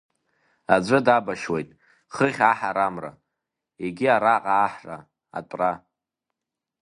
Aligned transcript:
Аӡәы 0.73 0.97
дабашьуеит 1.05 1.69
хыхь 2.13 2.41
аҳарамра, 2.51 3.11
егьи 3.83 4.07
араҟа 4.15 4.53
аҳра, 4.65 4.97
атәра. 5.37 5.71